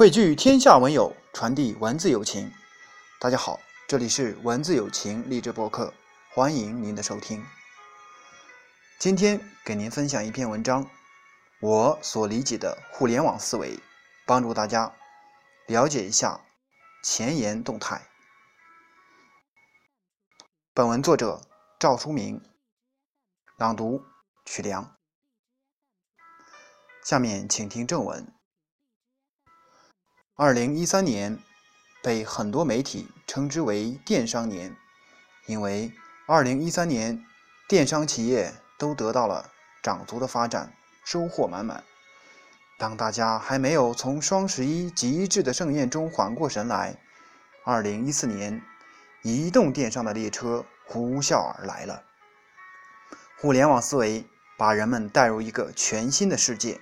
[0.00, 2.50] 汇聚天下文友，传递文字友情。
[3.20, 5.92] 大家好，这里是文字友情励志播客，
[6.30, 7.44] 欢迎您的收听。
[8.98, 10.88] 今天给您分享一篇文章，
[11.60, 13.78] 我所理解的互联网思维，
[14.24, 14.90] 帮助大家
[15.66, 16.40] 了解一下
[17.04, 18.00] 前沿动态。
[20.72, 21.42] 本文作者
[21.78, 22.42] 赵书明，
[23.58, 24.02] 朗读
[24.46, 24.96] 曲梁。
[27.04, 28.39] 下面请听正文。
[30.42, 31.38] 二零一三年
[32.02, 34.74] 被很多媒体称之为“电商年”，
[35.44, 35.92] 因为
[36.26, 37.22] 二零一三年
[37.68, 39.50] 电商企业都得到了
[39.82, 40.72] 长足的发展，
[41.04, 41.84] 收获满满。
[42.78, 46.96] 当大家还没有从双十一极致的盛宴中缓过神来，
[47.66, 48.62] 二零一四年
[49.20, 52.02] 移动电商的列车呼啸而来了。
[53.38, 54.24] 互联网思维
[54.56, 56.80] 把人们带入一个全新的世界。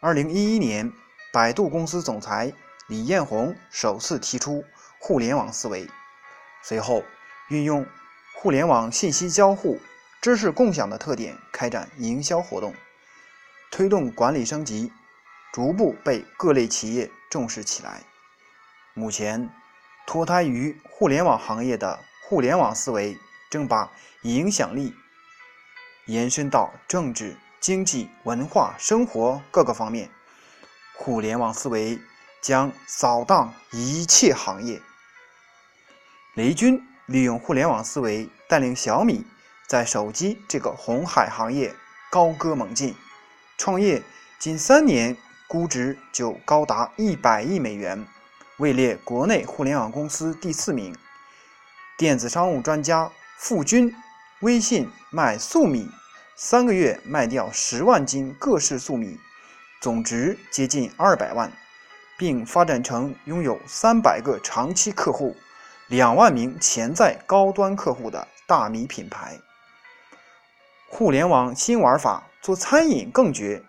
[0.00, 0.90] 二零一一年。
[1.36, 2.50] 百度公司总裁
[2.86, 4.64] 李彦宏首次提出
[4.98, 5.86] 互联网思维，
[6.62, 7.04] 随后
[7.50, 7.84] 运用
[8.32, 9.78] 互联网信息交互、
[10.22, 12.74] 知识共享的特点开展营销活动，
[13.70, 14.90] 推动管理升级，
[15.52, 18.02] 逐步被各类企业重视起来。
[18.94, 19.50] 目前，
[20.06, 23.14] 脱胎于互联网行业的互联网思维
[23.50, 23.92] 正把
[24.22, 24.94] 影响力
[26.06, 30.08] 延伸到政治、经济、文化、生活各个方面。
[30.96, 31.98] 互联网思维
[32.42, 34.80] 将扫荡一切行业。
[36.34, 39.24] 雷军利用互联网思维带领小米
[39.68, 41.74] 在手机这个红海行业
[42.10, 42.94] 高歌猛进，
[43.56, 44.02] 创业
[44.38, 48.04] 仅三年估值就高达一百亿美元，
[48.56, 50.96] 位列国内互联网公司第四名。
[51.96, 53.94] 电子商务专家付军，
[54.40, 55.88] 微信卖粟米，
[56.34, 59.18] 三个月卖掉十万斤各式粟米。
[59.86, 61.48] 总值接近二百万，
[62.18, 65.36] 并发展成拥有三百个长期客户、
[65.86, 69.38] 两万名潜在高端客户的大米品牌。
[70.88, 73.62] 互联网新玩法做餐饮更绝，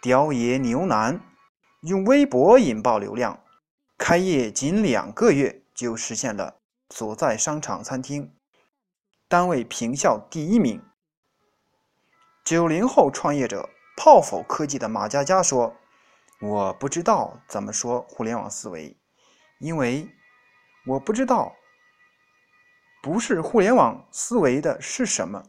[0.00, 1.20] 雕爷牛腩
[1.82, 3.38] 用微博引爆流量，
[3.98, 6.56] 开业仅两个月就实现了
[6.88, 8.32] 所在商场餐厅
[9.28, 10.82] 单位评效第一名。
[12.42, 13.68] 九零后创业者。
[13.96, 15.76] 泡否科技的马佳佳说
[16.40, 18.96] ：“我不知道怎么说互联网思维，
[19.58, 20.08] 因为
[20.86, 21.54] 我不知道
[23.02, 25.42] 不是互联网思维的是什么。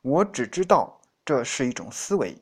[0.00, 2.40] 我只知道这是一种思维。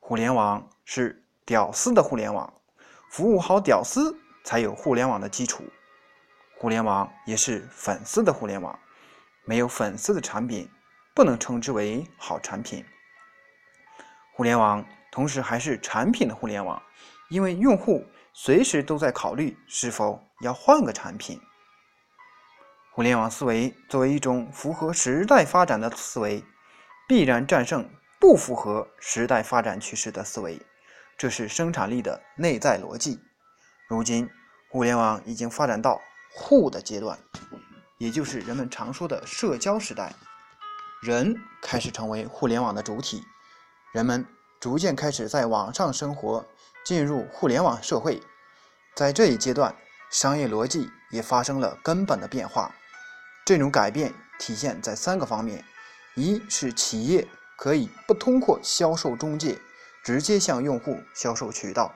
[0.00, 2.52] 互联网是屌丝的互联网，
[3.10, 4.14] 服务好屌丝
[4.44, 5.64] 才有互联网的基础。
[6.58, 8.76] 互联网也是粉丝的互联网，
[9.44, 10.68] 没有粉丝的产品
[11.14, 12.84] 不能称之为好产品。”
[14.36, 16.82] 互联网同时还是产品的互联网，
[17.30, 18.04] 因为用户
[18.34, 21.40] 随时都在考虑是否要换个产品。
[22.92, 26.44] 互联网思维作为一种符合时代发展的思维，
[27.08, 27.88] 必然战胜
[28.20, 30.60] 不符合时代发展趋势的思维，
[31.16, 33.18] 这是生产力的内在逻辑。
[33.88, 34.28] 如今，
[34.68, 35.98] 互联网已经发展到
[36.34, 37.18] 互的阶段，
[37.96, 40.12] 也就是人们常说的社交时代，
[41.02, 43.24] 人开始成为互联网的主体。
[43.96, 44.26] 人们
[44.60, 46.44] 逐渐开始在网上生活，
[46.84, 48.22] 进入互联网社会。
[48.94, 49.74] 在这一阶段，
[50.10, 52.74] 商业逻辑也发生了根本的变化。
[53.46, 55.64] 这种改变体现在三个方面：
[56.14, 57.26] 一是企业
[57.56, 59.58] 可以不通过销售中介，
[60.04, 61.94] 直接向用户销售渠道、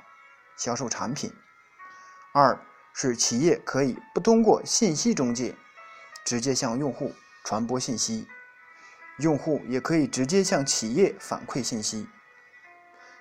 [0.57, 1.31] 销售产品；
[2.33, 2.59] 二
[2.95, 5.55] 是企业可以不通过信息中介，
[6.25, 7.13] 直接向用户
[7.45, 8.27] 传播信息。
[9.21, 12.09] 用户也可以直接向企业反馈信息。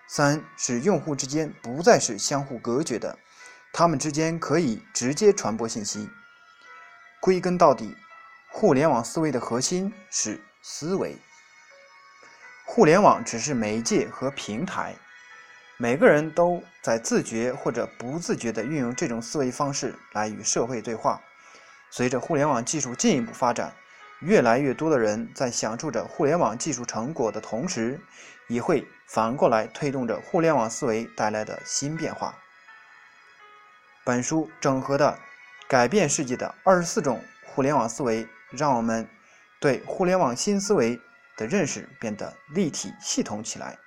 [0.07, 3.17] 三是用户之间不再是相互隔绝的，
[3.71, 6.09] 他们之间可以直接传播信息。
[7.19, 7.95] 归根到底，
[8.49, 11.15] 互联网思维的核心是思维。
[12.65, 14.95] 互联网只是媒介和平台，
[15.77, 21.21] 每个人都在自觉或者不自觉地运用这种思维方式来与社会对话。
[21.91, 23.75] 随着互联网技术进一步发展，
[24.19, 27.99] 越来越多的人在享受着互联网技术成果的同时，
[28.47, 32.37] 也会反过来推动着互联网思维带来的新变化。
[34.03, 35.17] 本书整合的
[35.67, 39.07] 改变世界的二十四种互联网思维，让我们
[39.61, 40.99] 对互联网新思维
[41.37, 43.77] 的认识变得立体系统起来，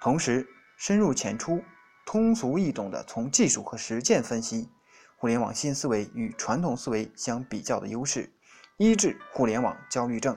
[0.00, 0.46] 同时
[0.78, 1.62] 深入浅出、
[2.06, 4.70] 通俗易懂的从技术和实践分析
[5.16, 8.30] 互联网新思维与传统思维相比较的优势。
[8.76, 10.36] 医治互联网焦虑症，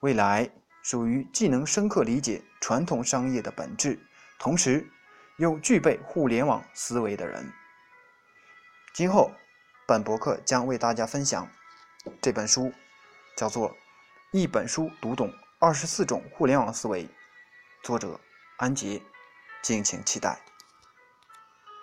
[0.00, 0.48] 未来
[0.84, 3.98] 属于既能深刻理解传统商业的本质，
[4.38, 4.88] 同时
[5.38, 7.52] 又具备互联网思维的人。
[8.94, 9.32] 今后，
[9.84, 11.50] 本博客将为大家分享
[12.22, 12.72] 这本书，
[13.36, 13.70] 叫做
[14.30, 17.04] 《一本书读懂二十四种互联网思维》，
[17.82, 18.20] 作者
[18.58, 19.02] 安杰，
[19.60, 20.38] 敬请期待。